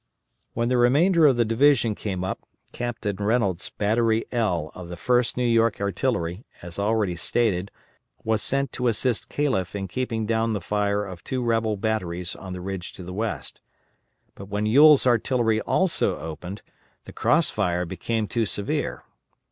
When 0.55 0.67
the 0.67 0.79
remainder 0.79 1.27
of 1.27 1.37
the 1.37 1.45
division 1.45 1.93
came 1.93 2.23
up, 2.23 2.39
Captain 2.71 3.15
Reynolds' 3.17 3.69
Battery 3.69 4.25
"L" 4.31 4.71
of 4.73 4.89
the 4.89 4.95
1st 4.95 5.37
New 5.37 5.45
York 5.45 5.79
Artillery, 5.79 6.43
as 6.63 6.79
already 6.79 7.15
stated, 7.15 7.69
was 8.23 8.41
sent 8.41 8.71
to 8.71 8.87
assist 8.87 9.29
Calef 9.29 9.75
in 9.75 9.87
keeping 9.87 10.25
down 10.25 10.53
the 10.53 10.59
fire 10.59 11.05
of 11.05 11.23
two 11.23 11.43
rebel 11.43 11.77
batteries 11.77 12.35
on 12.35 12.51
the 12.51 12.61
ridge 12.61 12.93
to 12.93 13.03
the 13.03 13.13
west; 13.13 13.61
but 14.33 14.45
when 14.47 14.65
Ewell's 14.65 15.05
artillery 15.05 15.61
also 15.61 16.17
opened, 16.17 16.63
the 17.05 17.13
cross 17.13 17.51
fire 17.51 17.85
became 17.85 18.25
too 18.25 18.47
severe. 18.47 19.03